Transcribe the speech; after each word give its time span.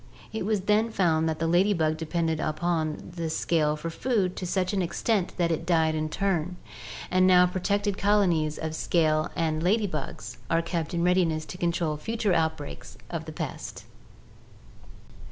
It 0.33 0.47
was 0.47 0.61
then 0.61 0.89
found 0.89 1.29
that 1.29 1.37
the 1.37 1.45
lady 1.45 1.73
bug 1.73 1.95
depended 1.95 2.39
upon 2.39 3.11
the 3.15 3.29
scale 3.29 3.75
for 3.75 3.91
food 3.91 4.35
to 4.37 4.47
such 4.47 4.73
an 4.73 4.81
extent 4.81 5.33
that 5.37 5.51
it 5.51 5.63
died 5.63 5.93
in 5.93 6.09
turn, 6.09 6.57
and 7.11 7.27
now 7.27 7.45
protected 7.45 7.99
colonies 7.99 8.57
of 8.57 8.73
scale 8.73 9.29
and 9.35 9.61
lady 9.61 9.85
bug 9.85 10.23
are 10.49 10.63
kept 10.63 10.95
in 10.95 11.03
readiness 11.03 11.45
to 11.45 11.57
control 11.59 11.97
future 11.97 12.33
outbreaks 12.33 12.97
of 13.11 13.25
the 13.25 13.31
pest! 13.31 13.85